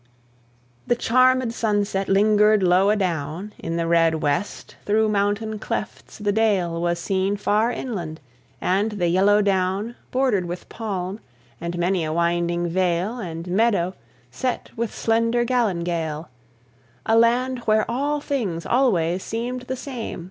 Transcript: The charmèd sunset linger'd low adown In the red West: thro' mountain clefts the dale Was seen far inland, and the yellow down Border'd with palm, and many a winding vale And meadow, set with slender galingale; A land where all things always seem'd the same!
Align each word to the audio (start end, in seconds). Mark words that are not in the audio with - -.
The 0.87 0.95
charmèd 0.95 1.51
sunset 1.51 2.09
linger'd 2.09 2.63
low 2.63 2.89
adown 2.89 3.53
In 3.59 3.75
the 3.75 3.85
red 3.85 4.15
West: 4.23 4.75
thro' 4.83 5.07
mountain 5.07 5.59
clefts 5.59 6.17
the 6.17 6.31
dale 6.31 6.81
Was 6.81 6.97
seen 6.97 7.37
far 7.37 7.71
inland, 7.71 8.19
and 8.59 8.93
the 8.93 9.09
yellow 9.09 9.43
down 9.43 9.93
Border'd 10.09 10.45
with 10.45 10.67
palm, 10.69 11.19
and 11.61 11.77
many 11.77 12.03
a 12.03 12.11
winding 12.11 12.67
vale 12.67 13.19
And 13.19 13.45
meadow, 13.47 13.93
set 14.31 14.71
with 14.75 14.91
slender 14.91 15.45
galingale; 15.45 16.29
A 17.05 17.15
land 17.15 17.59
where 17.65 17.85
all 17.87 18.19
things 18.21 18.65
always 18.65 19.21
seem'd 19.21 19.67
the 19.67 19.75
same! 19.75 20.19